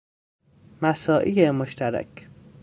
مساعی 0.81 1.51
مشترک 1.51 2.27